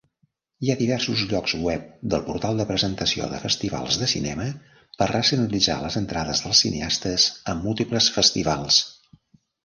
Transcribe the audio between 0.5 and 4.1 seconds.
Hi ha diversos llocs web del portal de presentació de festivals de